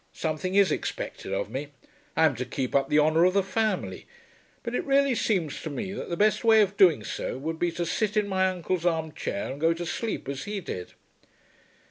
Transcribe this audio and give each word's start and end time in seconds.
Something 0.13 0.55
is 0.55 0.71
expected 0.71 1.31
of 1.31 1.51
me. 1.51 1.67
I 2.17 2.25
am 2.25 2.35
to 2.37 2.43
keep 2.43 2.73
up 2.73 2.89
the 2.89 2.97
honour 2.97 3.23
of 3.23 3.35
the 3.35 3.43
family; 3.43 4.07
but 4.63 4.73
it 4.73 4.83
really 4.83 5.13
seems 5.13 5.61
to 5.61 5.69
me 5.69 5.91
that 5.93 6.09
the 6.09 6.17
best 6.17 6.43
way 6.43 6.63
of 6.63 6.75
doing 6.75 7.03
so 7.03 7.37
would 7.37 7.59
be 7.59 7.71
to 7.73 7.85
sit 7.85 8.17
in 8.17 8.27
my 8.27 8.47
uncle's 8.47 8.83
arm 8.83 9.11
chair 9.11 9.51
and 9.51 9.61
go 9.61 9.75
to 9.75 9.85
sleep 9.85 10.27
as 10.27 10.45
he 10.45 10.59
did." 10.59 10.93